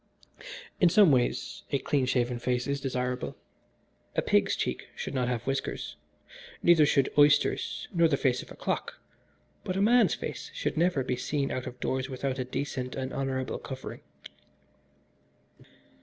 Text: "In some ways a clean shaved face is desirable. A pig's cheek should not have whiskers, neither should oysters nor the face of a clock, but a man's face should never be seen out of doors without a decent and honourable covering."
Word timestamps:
"In 0.79 0.89
some 0.89 1.11
ways 1.11 1.61
a 1.69 1.77
clean 1.77 2.07
shaved 2.07 2.41
face 2.41 2.65
is 2.65 2.81
desirable. 2.81 3.37
A 4.15 4.23
pig's 4.23 4.55
cheek 4.55 4.87
should 4.95 5.13
not 5.13 5.27
have 5.27 5.43
whiskers, 5.45 5.95
neither 6.63 6.87
should 6.87 7.11
oysters 7.19 7.87
nor 7.93 8.07
the 8.07 8.17
face 8.17 8.41
of 8.41 8.49
a 8.49 8.55
clock, 8.55 8.99
but 9.63 9.77
a 9.77 9.79
man's 9.83 10.15
face 10.15 10.49
should 10.55 10.75
never 10.75 11.03
be 11.03 11.15
seen 11.17 11.51
out 11.51 11.67
of 11.67 11.79
doors 11.79 12.09
without 12.09 12.39
a 12.39 12.43
decent 12.45 12.95
and 12.95 13.13
honourable 13.13 13.59
covering." 13.59 14.01